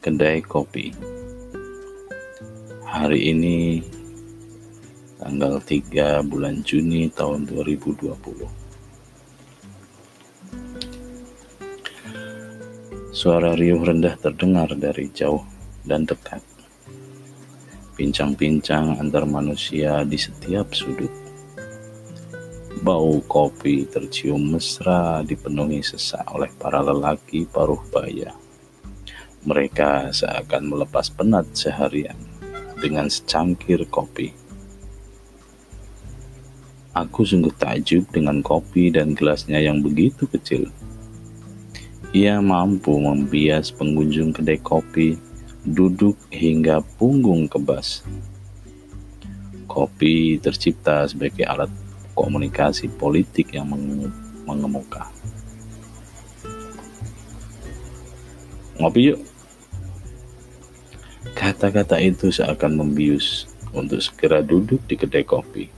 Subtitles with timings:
[0.00, 0.88] kedai kopi.
[2.88, 3.84] Hari ini
[5.20, 8.08] tanggal 3 bulan Juni tahun 2020.
[13.12, 15.44] Suara riuh rendah terdengar dari jauh
[15.84, 16.40] dan dekat.
[18.00, 21.12] Bincang-bincang antar manusia di setiap sudut.
[22.80, 28.32] Bau kopi tercium mesra dipenuhi sesak oleh para lelaki paruh baya
[29.44, 32.16] mereka seakan melepas penat seharian
[32.80, 34.32] dengan secangkir kopi.
[36.90, 40.68] Aku sungguh takjub dengan kopi dan gelasnya yang begitu kecil.
[42.10, 45.14] Ia mampu membias pengunjung kedai kopi
[45.62, 48.02] duduk hingga punggung kebas.
[49.70, 51.70] Kopi tercipta sebagai alat
[52.18, 53.70] komunikasi politik yang
[54.42, 55.06] mengemuka.
[58.82, 59.29] Ngopi yuk.
[61.20, 63.44] Kata-kata itu seakan membius
[63.76, 65.68] untuk segera duduk di kedai kopi,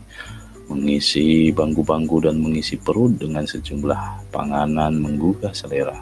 [0.70, 5.98] mengisi bangku-bangku dan mengisi perut dengan sejumlah panganan menggugah selera.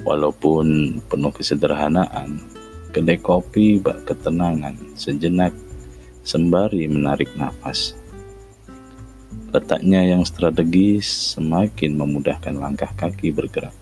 [0.00, 2.40] Walaupun penuh kesederhanaan,
[2.96, 5.52] kedai kopi bak ketenangan sejenak
[6.24, 7.92] sembari menarik nafas.
[9.52, 13.72] Letaknya yang strategis semakin memudahkan langkah kaki bergerak.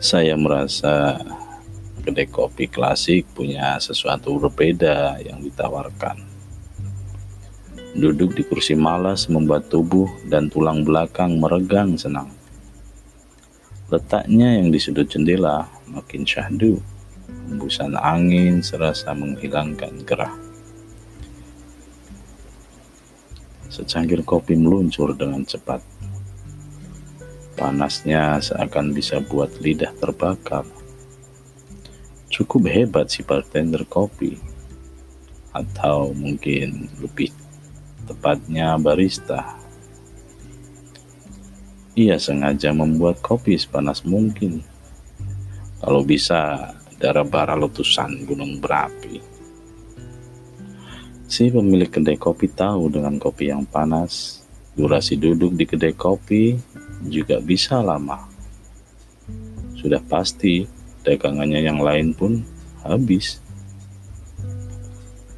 [0.00, 1.20] Saya merasa
[2.06, 6.22] kedai kopi klasik punya sesuatu berbeda yang ditawarkan.
[7.98, 12.30] Duduk di kursi malas membuat tubuh dan tulang belakang meregang senang.
[13.90, 16.78] Letaknya yang di sudut jendela makin syahdu.
[17.26, 20.34] Hembusan angin serasa menghilangkan gerah.
[23.66, 25.82] Secangkir kopi meluncur dengan cepat.
[27.58, 30.68] Panasnya seakan bisa buat lidah terbakar
[32.36, 34.36] cukup hebat si bartender kopi
[35.56, 37.32] atau mungkin lebih
[38.04, 39.56] tepatnya barista.
[41.96, 44.60] Ia sengaja membuat kopi sepanas mungkin.
[45.80, 49.16] Kalau bisa darah bara letusan gunung berapi.
[51.24, 54.44] Si pemilik kedai kopi tahu dengan kopi yang panas,
[54.76, 56.52] durasi duduk di kedai kopi
[57.08, 58.28] juga bisa lama.
[59.72, 60.75] Sudah pasti
[61.06, 62.42] dagangannya yang lain pun
[62.82, 63.38] habis.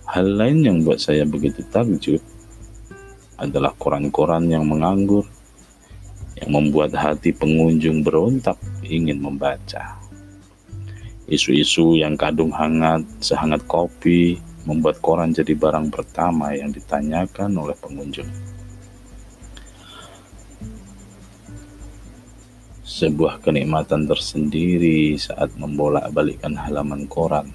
[0.09, 2.25] Hal lain yang buat saya begitu takjub
[3.37, 5.29] adalah koran-koran yang menganggur,
[6.41, 8.57] yang membuat hati pengunjung berontak
[8.89, 10.01] ingin membaca.
[11.29, 18.29] Isu-isu yang kadung hangat, sehangat kopi, membuat koran jadi barang pertama yang ditanyakan oleh pengunjung.
[22.89, 27.53] Sebuah kenikmatan tersendiri saat membolak-balikkan halaman koran,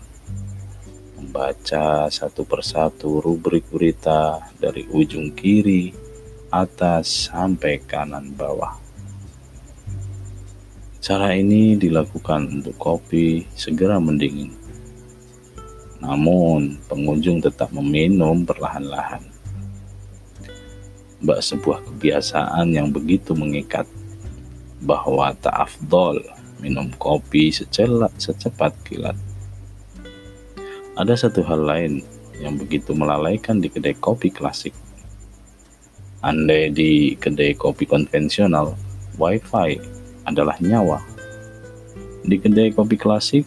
[1.17, 5.89] membaca satu persatu rubrik berita dari ujung kiri,
[6.53, 8.77] atas, sampai kanan bawah.
[11.01, 14.53] Cara ini dilakukan untuk kopi segera mendingin.
[15.97, 19.25] Namun, pengunjung tetap meminum perlahan-lahan.
[21.25, 23.89] Mbak sebuah kebiasaan yang begitu mengikat
[24.83, 26.19] bahwa tak afdol
[26.59, 29.16] minum kopi secelak secepat kilat.
[30.99, 31.94] Ada satu hal lain
[32.39, 34.75] yang begitu melalaikan di kedai kopi klasik.
[36.23, 38.75] Andai di kedai kopi konvensional,
[39.19, 39.75] wifi
[40.23, 41.03] adalah nyawa.
[42.23, 43.43] Di kedai kopi klasik,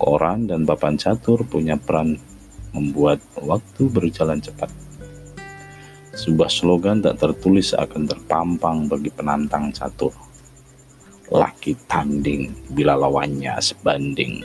[0.00, 2.16] koran dan papan catur punya peran
[2.72, 4.72] membuat waktu berjalan cepat.
[6.16, 10.25] Sebuah slogan tak tertulis akan terpampang bagi penantang catur
[11.30, 14.44] laki tanding bila lawannya sebanding.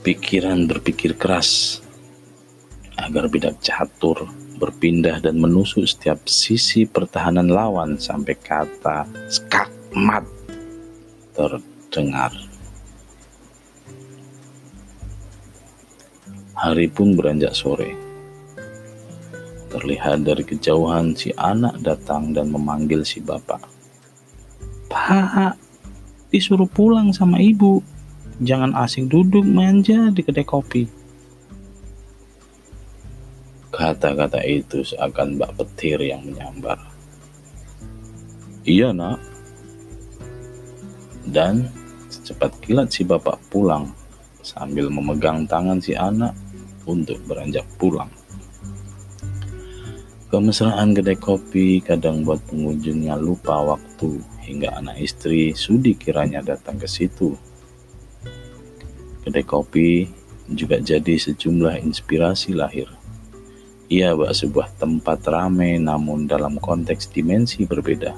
[0.00, 1.78] Pikiran berpikir keras
[2.98, 4.26] agar bidak catur
[4.60, 10.24] berpindah dan menusuk setiap sisi pertahanan lawan sampai kata skakmat
[11.32, 12.49] terdengar.
[16.60, 17.96] Hari pun beranjak sore.
[19.72, 23.64] Terlihat dari kejauhan si anak datang dan memanggil si bapak.
[24.92, 25.56] Pak,
[26.28, 27.80] disuruh pulang sama ibu.
[28.44, 30.84] Jangan asing duduk manja di kedai kopi.
[33.72, 36.76] Kata-kata itu seakan bak petir yang menyambar.
[38.68, 39.16] Iya nak.
[41.24, 41.72] Dan
[42.12, 43.96] secepat kilat si bapak pulang
[44.44, 46.36] sambil memegang tangan si anak
[46.86, 48.08] untuk beranjak pulang.
[50.30, 56.86] Kemesraan kedai kopi kadang buat pengunjungnya lupa waktu hingga anak istri sudi kiranya datang ke
[56.86, 57.34] situ.
[59.26, 60.06] Kedai kopi
[60.46, 62.86] juga jadi sejumlah inspirasi lahir.
[63.90, 68.14] Ia bak sebuah tempat ramai namun dalam konteks dimensi berbeda.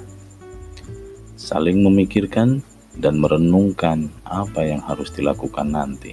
[1.41, 2.61] Saling memikirkan
[3.01, 6.13] dan merenungkan apa yang harus dilakukan nanti.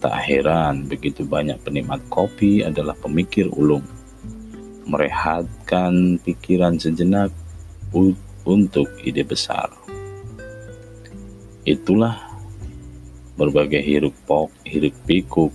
[0.00, 3.84] Tak heran begitu banyak penikmat kopi adalah pemikir ulung
[4.88, 7.28] merehatkan pikiran sejenak
[8.48, 9.70] untuk ide besar.
[11.68, 12.16] Itulah
[13.36, 15.52] berbagai hiruk pok, hiruk pikuk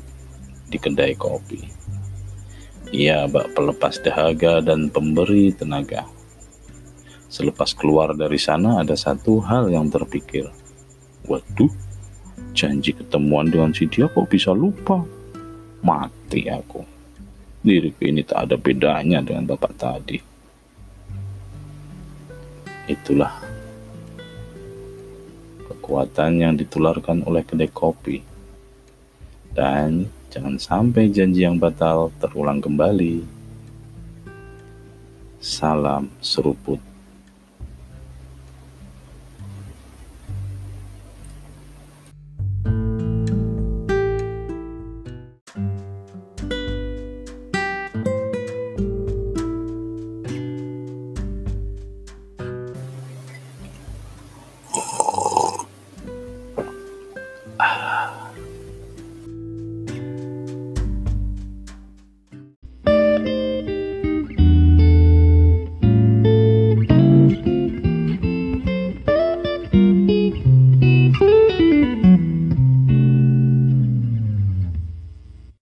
[0.70, 1.66] di kedai kopi.
[2.96, 6.06] Ia bak pelepas dahaga dan pemberi tenaga.
[7.28, 10.48] Selepas keluar dari sana ada satu hal yang terpikir.
[11.28, 11.74] Waduh,
[12.56, 15.04] janji ketemuan dengan si dia kok bisa lupa?
[15.84, 16.96] Mati aku
[17.66, 20.22] diriku ini tak ada bedanya dengan bapak tadi.
[22.86, 23.34] Itulah
[25.66, 28.22] kekuatan yang ditularkan oleh kedai kopi.
[29.56, 33.26] Dan jangan sampai janji yang batal terulang kembali.
[35.42, 36.95] Salam seruput.